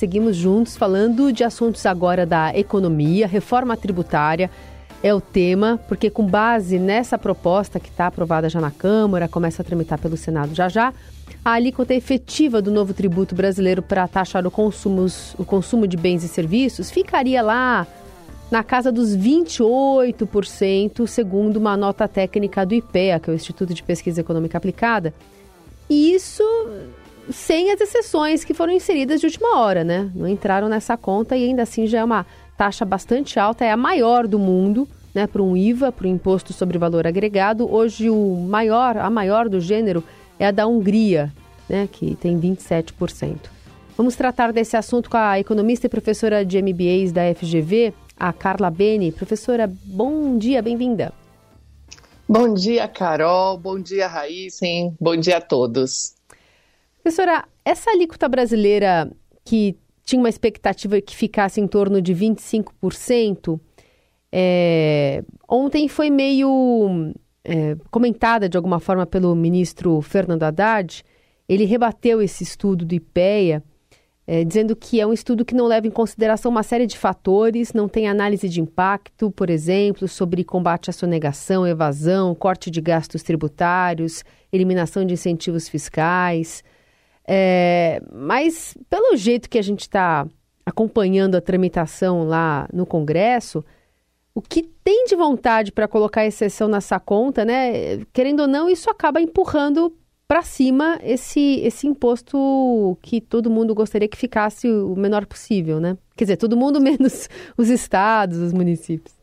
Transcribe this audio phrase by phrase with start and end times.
[0.00, 4.50] seguimos juntos falando de assuntos agora da economia, reforma tributária
[5.02, 9.60] é o tema, porque com base nessa proposta que está aprovada já na Câmara, começa
[9.60, 10.94] a tramitar pelo Senado já já,
[11.44, 16.24] a alíquota efetiva do novo tributo brasileiro para taxar o, consumos, o consumo de bens
[16.24, 17.86] e serviços ficaria lá
[18.50, 23.82] na casa dos 28%, segundo uma nota técnica do IPEA, que é o Instituto de
[23.82, 25.12] Pesquisa Econômica Aplicada.
[25.90, 26.42] E isso
[27.32, 30.10] sem as exceções que foram inseridas de última hora, né?
[30.14, 32.26] Não entraram nessa conta e ainda assim já é uma
[32.56, 36.52] taxa bastante alta, é a maior do mundo, né, para um IVA, para o Imposto
[36.52, 37.72] sobre Valor Agregado.
[37.72, 40.04] Hoje o maior, a maior do gênero
[40.38, 41.32] é a da Hungria,
[41.68, 43.50] né, que tem 27%.
[43.96, 48.70] Vamos tratar desse assunto com a economista e professora de MBAs da FGV, a Carla
[48.70, 49.10] Beni.
[49.10, 51.12] Professora, bom dia, bem-vinda.
[52.28, 53.58] Bom dia, Carol.
[53.58, 54.66] Bom dia, Raíssa.
[55.00, 56.19] Bom dia a todos.
[57.10, 59.10] Professora, essa alíquota brasileira
[59.44, 63.58] que tinha uma expectativa que ficasse em torno de 25%,
[64.30, 71.02] é, ontem foi meio é, comentada de alguma forma pelo ministro Fernando Haddad.
[71.48, 73.60] Ele rebateu esse estudo do IPEA
[74.24, 77.72] é, dizendo que é um estudo que não leva em consideração uma série de fatores,
[77.72, 83.24] não tem análise de impacto, por exemplo, sobre combate à sonegação, evasão, corte de gastos
[83.24, 86.62] tributários, eliminação de incentivos fiscais.
[87.32, 90.26] É, mas, pelo jeito que a gente está
[90.66, 93.64] acompanhando a tramitação lá no Congresso,
[94.34, 98.04] o que tem de vontade para colocar exceção nessa conta, né?
[98.12, 104.08] Querendo ou não, isso acaba empurrando para cima esse, esse imposto que todo mundo gostaria
[104.08, 105.96] que ficasse o menor possível, né?
[106.16, 109.19] Quer dizer, todo mundo menos os estados, os municípios.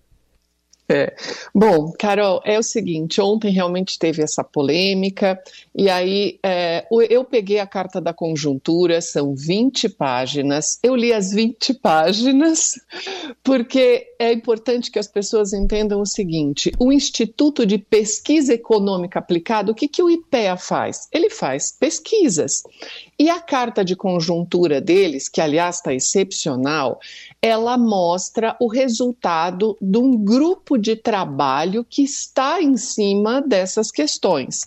[0.89, 1.13] É.
[1.53, 5.37] Bom, Carol, é o seguinte: ontem realmente teve essa polêmica,
[5.75, 11.33] e aí é, eu peguei a carta da conjuntura, são 20 páginas, eu li as
[11.33, 12.75] 20 páginas,
[13.43, 19.73] porque é importante que as pessoas entendam o seguinte: o Instituto de Pesquisa Econômica Aplicada,
[19.73, 21.09] o que, que o IPEA faz?
[21.11, 22.63] Ele faz pesquisas.
[23.19, 26.99] E a carta de conjuntura deles, que aliás está excepcional,
[27.41, 34.61] ela mostra o resultado de um grupo de trabalho que está em cima dessas questões.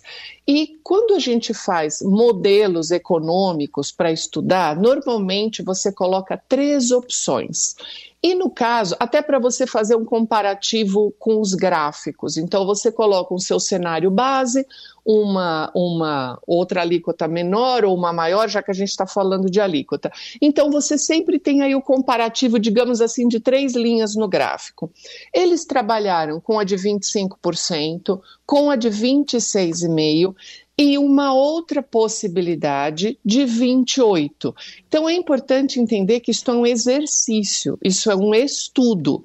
[0.47, 7.75] E quando a gente faz modelos econômicos para estudar, normalmente você coloca três opções.
[8.23, 13.33] E no caso, até para você fazer um comparativo com os gráficos, então você coloca
[13.33, 14.67] o seu cenário base,
[15.03, 19.59] uma, uma outra alíquota menor ou uma maior, já que a gente está falando de
[19.59, 20.12] alíquota.
[20.41, 24.91] Então você sempre tem aí o comparativo, digamos assim, de três linhas no gráfico.
[25.33, 30.34] Eles trabalharam com a de 25%, com a de 26,5%
[30.77, 34.53] e uma outra possibilidade de 28.
[34.88, 39.22] Então é importante entender que isto é um exercício, isso é um estudo.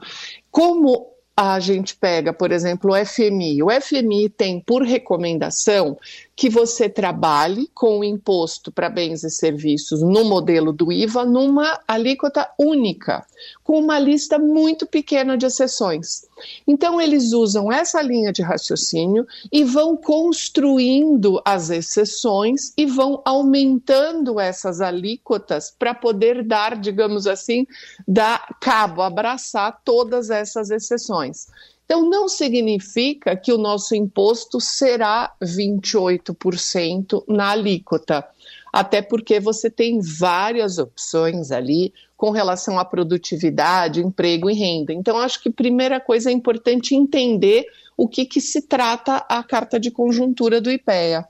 [0.51, 3.63] Como a gente pega, por exemplo, o FMI.
[3.63, 5.97] O FMI tem por recomendação
[6.35, 11.79] que você trabalhe com o imposto para bens e serviços no modelo do IVA numa
[11.87, 13.25] alíquota única,
[13.63, 16.25] com uma lista muito pequena de exceções.
[16.67, 24.37] Então, eles usam essa linha de raciocínio e vão construindo as exceções e vão aumentando
[24.37, 27.65] essas alíquotas para poder dar, digamos assim,
[28.05, 31.47] dar cabo, abraçar todas essas exceções.
[31.85, 38.25] Então, não significa que o nosso imposto será 28% na alíquota,
[38.73, 44.93] até porque você tem várias opções ali com relação à produtividade, emprego e renda.
[44.93, 49.79] Então, acho que primeira coisa é importante entender o que, que se trata a carta
[49.79, 51.25] de conjuntura do IPEA.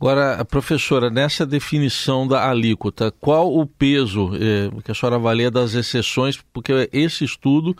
[0.00, 5.74] Agora, professora, nessa definição da alíquota, qual o peso eh, que a senhora avalia das
[5.74, 6.38] exceções?
[6.52, 7.76] Porque esse estudo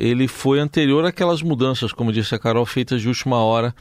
[0.00, 3.74] ele foi anterior àquelas mudanças, como disse a Carol, feitas de última hora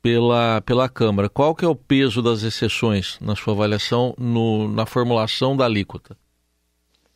[0.00, 1.28] pela, pela Câmara.
[1.28, 6.16] Qual que é o peso das exceções na sua avaliação no, na formulação da alíquota?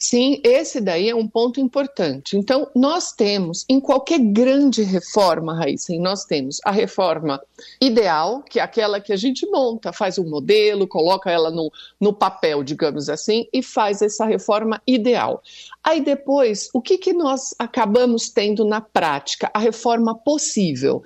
[0.03, 2.35] Sim, esse daí é um ponto importante.
[2.35, 7.39] Então, nós temos, em qualquer grande reforma, Raíssa, nós temos a reforma
[7.79, 11.71] ideal, que é aquela que a gente monta, faz um modelo, coloca ela no,
[12.01, 15.43] no papel, digamos assim, e faz essa reforma ideal.
[15.85, 19.51] Aí depois, o que, que nós acabamos tendo na prática?
[19.53, 21.03] A reforma possível.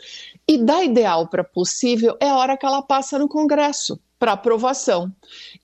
[0.47, 5.13] E da ideal para possível é a hora que ela passa no Congresso para aprovação.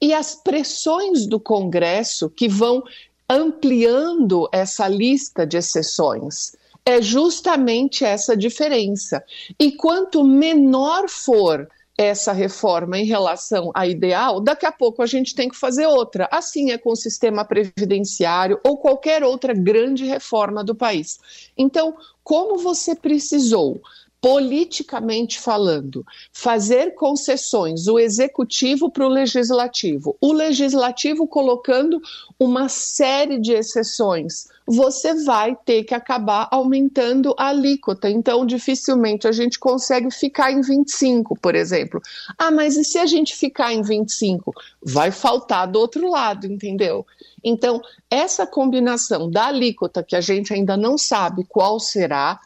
[0.01, 2.83] E as pressões do Congresso que vão
[3.31, 6.57] ampliando essa lista de exceções.
[6.85, 9.23] É justamente essa diferença.
[9.57, 15.35] E quanto menor for essa reforma em relação à ideal, daqui a pouco a gente
[15.35, 16.29] tem que fazer outra.
[16.33, 21.21] Assim é com o sistema previdenciário ou qualquer outra grande reforma do país.
[21.57, 21.95] Então,
[22.25, 23.81] como você precisou
[24.21, 32.01] politicamente falando, fazer concessões, o executivo para o legislativo, o legislativo colocando
[32.39, 38.09] uma série de exceções, você vai ter que acabar aumentando a alíquota.
[38.09, 42.01] Então, dificilmente a gente consegue ficar em 25, por exemplo.
[42.39, 44.53] Ah, mas e se a gente ficar em 25?
[44.83, 47.07] Vai faltar do outro lado, entendeu?
[47.43, 47.81] Então,
[48.11, 52.39] essa combinação da alíquota, que a gente ainda não sabe qual será,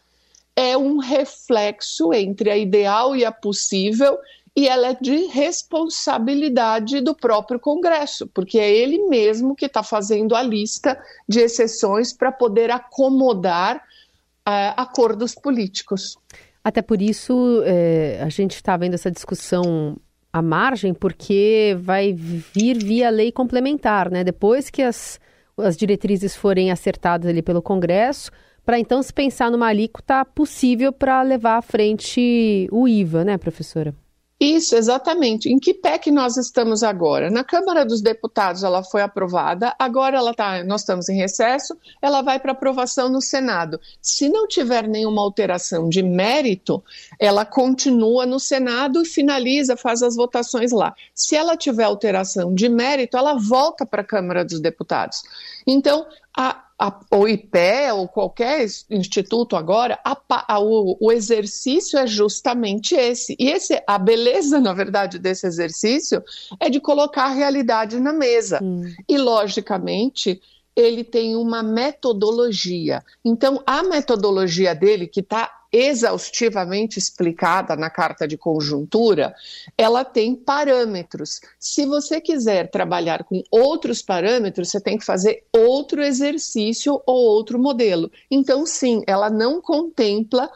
[0.56, 4.18] é um reflexo entre a ideal e a possível
[4.56, 10.34] e ela é de responsabilidade do próprio Congresso, porque é ele mesmo que está fazendo
[10.34, 10.96] a lista
[11.28, 16.16] de exceções para poder acomodar uh, acordos políticos.
[16.62, 19.96] Até por isso é, a gente está vendo essa discussão
[20.32, 24.24] à margem, porque vai vir via lei complementar, né?
[24.24, 25.20] Depois que as,
[25.58, 28.30] as diretrizes forem acertadas ali pelo Congresso,
[28.64, 33.94] para então se pensar numa alíquota possível para levar à frente o IVA, né, professora?
[34.40, 35.48] Isso, exatamente.
[35.48, 37.30] Em que pé que nós estamos agora?
[37.30, 42.20] Na Câmara dos Deputados ela foi aprovada, agora ela tá, nós estamos em recesso, ela
[42.20, 43.80] vai para aprovação no Senado.
[44.02, 46.82] Se não tiver nenhuma alteração de mérito,
[47.18, 50.94] ela continua no Senado e finaliza, faz as votações lá.
[51.14, 55.22] Se ela tiver alteração de mérito, ela volta para a Câmara dos Deputados.
[55.66, 60.16] Então, a, a, o IPE ou qualquer instituto agora, a,
[60.48, 63.36] a, o, o, exercício é justamente esse.
[63.38, 66.22] E esse, a beleza, na verdade, desse exercício
[66.58, 68.60] é de colocar a realidade na mesa.
[68.62, 68.92] Hum.
[69.08, 70.40] E, logicamente,
[70.74, 73.04] ele tem uma metodologia.
[73.24, 79.34] Então, a metodologia dele, que está exaustivamente explicada na carta de conjuntura,
[79.76, 81.40] ela tem parâmetros.
[81.58, 87.58] Se você quiser trabalhar com outros parâmetros, você tem que fazer outro exercício ou outro
[87.58, 88.08] modelo.
[88.30, 90.48] Então, sim, ela não contempla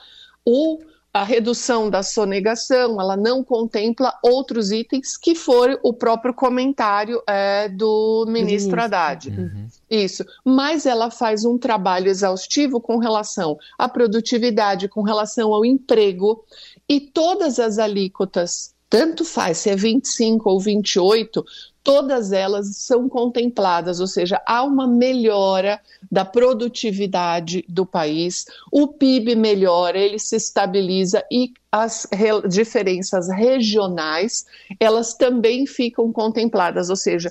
[0.44, 0.78] o
[1.12, 7.68] a redução da sonegação, ela não contempla outros itens que for o próprio comentário é,
[7.68, 9.30] do ministro Haddad.
[9.30, 9.66] Uhum.
[9.90, 10.24] Isso.
[10.44, 16.44] Mas ela faz um trabalho exaustivo com relação à produtividade, com relação ao emprego
[16.88, 21.44] e todas as alíquotas tanto faz se é 25 ou 28,
[21.82, 25.80] todas elas são contempladas, ou seja, há uma melhora
[26.10, 34.46] da produtividade do país, o PIB melhora, ele se estabiliza e as re diferenças regionais,
[34.80, 37.30] elas também ficam contempladas, ou seja,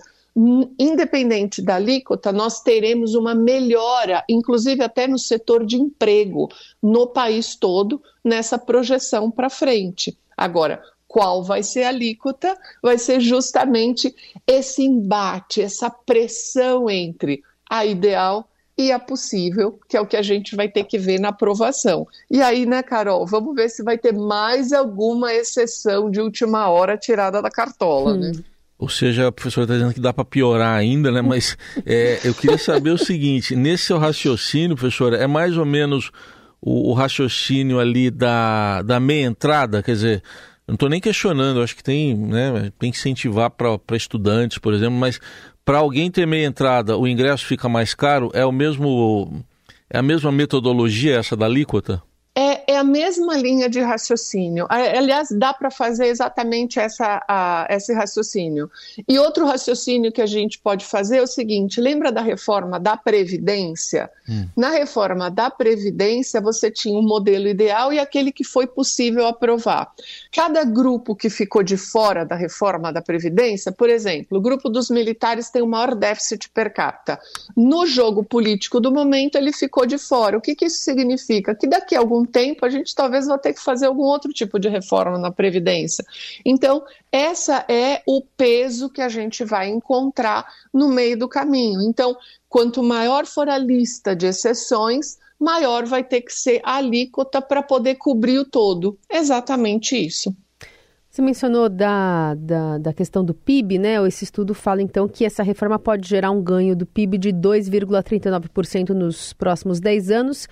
[0.78, 6.48] independente da alíquota, nós teremos uma melhora, inclusive até no setor de emprego,
[6.82, 10.16] no país todo, nessa projeção para frente.
[10.36, 14.14] Agora, qual vai ser a alíquota, vai ser justamente
[14.46, 20.22] esse embate, essa pressão entre a ideal e a possível, que é o que a
[20.22, 22.06] gente vai ter que ver na aprovação.
[22.30, 26.96] E aí, né, Carol, vamos ver se vai ter mais alguma exceção de última hora
[26.96, 28.20] tirada da cartola, hum.
[28.20, 28.32] né?
[28.80, 31.22] Ou seja, a professora está dizendo que dá para piorar ainda, né?
[31.24, 36.12] Mas é, eu queria saber o seguinte: nesse seu raciocínio, professora, é mais ou menos
[36.62, 39.82] o, o raciocínio ali da, da meia entrada?
[39.82, 40.24] Quer dizer,
[40.68, 44.98] não estou nem questionando, acho que tem, né, tem que incentivar para estudantes, por exemplo,
[44.98, 45.20] mas
[45.64, 49.44] para alguém ter meia entrada, o ingresso fica mais caro, é o mesmo
[49.90, 52.02] é a mesma metodologia essa da alíquota?
[52.78, 54.68] É, a mesma linha de raciocínio.
[54.70, 58.70] Aliás, dá para fazer exatamente essa, a, esse raciocínio.
[59.08, 62.96] E outro raciocínio que a gente pode fazer é o seguinte: lembra da reforma da
[62.96, 64.10] Previdência?
[64.30, 64.48] Hum.
[64.56, 69.92] Na reforma da Previdência, você tinha um modelo ideal e aquele que foi possível aprovar.
[70.32, 74.90] Cada grupo que ficou de fora da reforma da Previdência, por exemplo, o grupo dos
[74.90, 77.20] militares tem o maior déficit per capita.
[77.56, 80.38] No jogo político do momento, ele ficou de fora.
[80.38, 81.56] O que, que isso significa?
[81.56, 84.60] Que daqui a algum tempo a gente talvez vá ter que fazer algum outro tipo
[84.60, 86.06] de reforma na Previdência.
[86.46, 91.82] Então, essa é o peso que a gente vai encontrar no meio do caminho.
[91.82, 92.16] Então,
[92.50, 97.62] quanto maior for a lista de exceções, maior vai ter que ser a alíquota para
[97.62, 98.98] poder cobrir o todo.
[99.10, 100.36] Exatamente isso.
[101.10, 103.96] Você mencionou da, da, da, questão do PIB, né?
[104.08, 108.90] Esse estudo fala então que essa reforma pode gerar um ganho do PIB de 2,39%
[108.90, 110.48] nos próximos 10 anos,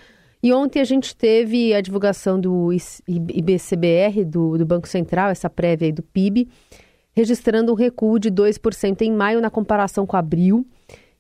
[0.45, 2.69] e ontem a gente teve a divulgação do
[3.07, 6.47] IBCBR, do, do Banco Central, essa prévia aí do PIB,
[7.15, 10.63] registrando um recuo de 2% em maio na comparação com abril.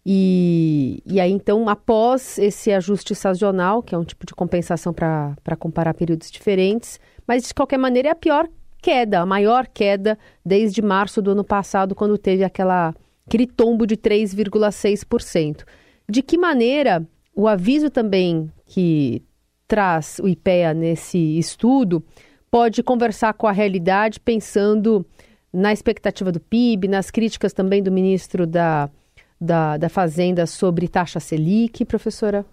[0.05, 5.55] E, e aí, então, após esse ajuste sazonal, que é um tipo de compensação para
[5.57, 8.47] comparar períodos diferentes, mas de qualquer maneira é a pior
[8.79, 12.93] queda, a maior queda desde março do ano passado, quando teve aquela,
[13.25, 15.63] aquele tombo de 3,6%.
[16.07, 17.03] De que maneira
[17.35, 19.21] o aviso também que
[19.67, 22.03] traz o IPEA nesse estudo
[22.49, 25.05] pode conversar com a realidade, pensando
[25.51, 28.89] na expectativa do PIB, nas críticas também do ministro da,
[29.39, 32.45] da, da Fazenda sobre taxa Selic, professora?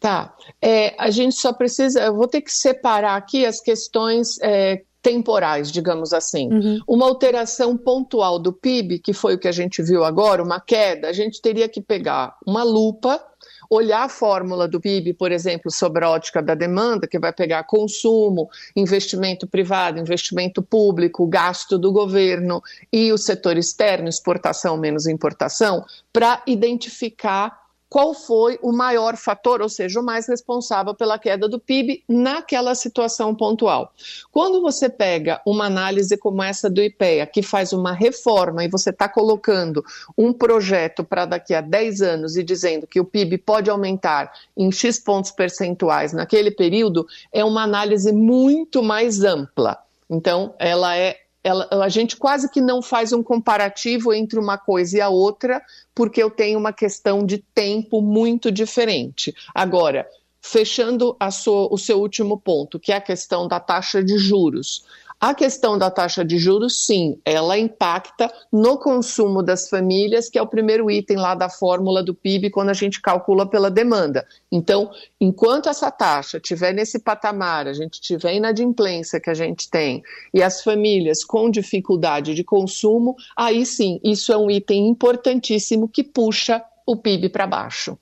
[0.00, 0.34] Tá.
[0.62, 2.00] É, a gente só precisa.
[2.00, 6.52] Eu vou ter que separar aqui as questões é, temporais, digamos assim.
[6.52, 6.80] Uhum.
[6.86, 11.08] Uma alteração pontual do PIB, que foi o que a gente viu agora, uma queda,
[11.08, 13.20] a gente teria que pegar uma lupa
[13.70, 17.64] olhar a fórmula do PIB, por exemplo, sobre a ótica da demanda, que vai pegar
[17.64, 25.84] consumo, investimento privado, investimento público, gasto do governo e o setor externo, exportação menos importação,
[26.12, 31.58] para identificar qual foi o maior fator, ou seja, o mais responsável pela queda do
[31.58, 33.92] PIB naquela situação pontual.
[34.30, 38.90] Quando você pega uma análise como essa do IPEA, que faz uma reforma e você
[38.90, 39.82] está colocando
[40.16, 44.70] um projeto para daqui a 10 anos e dizendo que o PIB pode aumentar em
[44.70, 49.78] X pontos percentuais naquele período, é uma análise muito mais ampla.
[50.10, 54.98] Então, ela é ela, a gente quase que não faz um comparativo entre uma coisa
[54.98, 55.62] e a outra,
[55.94, 59.34] porque eu tenho uma questão de tempo muito diferente.
[59.54, 60.06] Agora,
[60.40, 64.84] fechando sua, o seu último ponto, que é a questão da taxa de juros.
[65.20, 70.42] A questão da taxa de juros, sim, ela impacta no consumo das famílias, que é
[70.42, 74.24] o primeiro item lá da fórmula do PIB quando a gente calcula pela demanda.
[74.50, 80.04] Então, enquanto essa taxa estiver nesse patamar, a gente tiver inadimplência que a gente tem
[80.32, 86.04] e as famílias com dificuldade de consumo, aí sim, isso é um item importantíssimo que
[86.04, 87.98] puxa o PIB para baixo.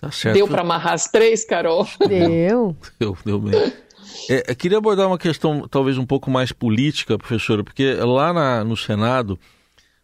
[0.00, 1.86] Tá deu para amarrar as três, Carol?
[2.08, 2.74] Deu.
[2.98, 3.87] deu, deu mesmo.
[4.28, 8.76] É, queria abordar uma questão talvez um pouco mais política, professora, porque lá na, no
[8.76, 9.38] Senado,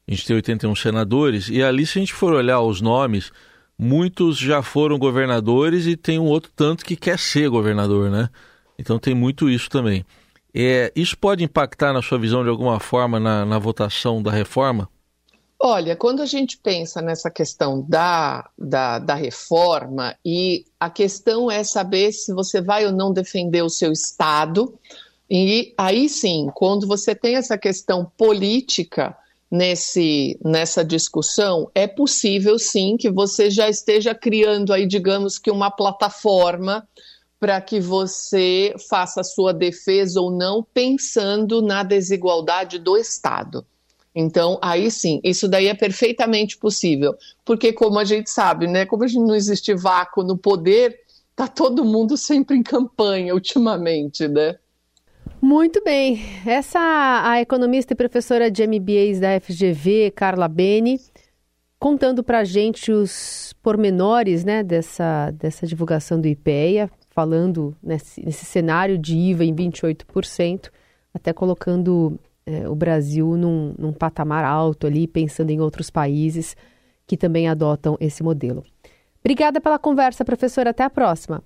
[0.06, 3.32] a gente tem 81 senadores, e ali, se a gente for olhar os nomes,
[3.78, 8.28] muitos já foram governadores e tem um outro tanto que quer ser governador, né?
[8.78, 10.04] Então tem muito isso também.
[10.54, 14.88] É, isso pode impactar, na sua visão, de alguma forma, na, na votação da reforma?
[15.66, 21.64] Olha, quando a gente pensa nessa questão da, da, da, reforma, e a questão é
[21.64, 24.78] saber se você vai ou não defender o seu Estado,
[25.30, 29.16] e aí sim, quando você tem essa questão política
[29.50, 35.70] nesse, nessa discussão, é possível sim que você já esteja criando aí, digamos que, uma
[35.70, 36.86] plataforma
[37.40, 43.64] para que você faça a sua defesa ou não, pensando na desigualdade do Estado.
[44.14, 49.02] Então, aí sim, isso daí é perfeitamente possível, porque como a gente sabe, né, como
[49.02, 51.00] a gente não existe vácuo no poder,
[51.34, 54.56] tá todo mundo sempre em campanha ultimamente, né?
[55.42, 56.22] Muito bem.
[56.46, 56.78] Essa
[57.24, 61.00] a economista e professora de MBAs da FGV, Carla Beni,
[61.78, 68.96] contando para gente os pormenores né, dessa, dessa divulgação do IPEA, falando nesse, nesse cenário
[68.96, 70.70] de IVA em 28%,
[71.12, 76.56] até colocando é, o Brasil num, num patamar alto ali, pensando em outros países
[77.06, 78.64] que também adotam esse modelo.
[79.20, 80.70] Obrigada pela conversa, professora.
[80.70, 81.42] Até a próxima.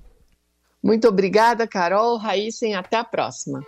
[0.82, 3.64] Muito obrigada, Carol, Raíssa, e até a próxima.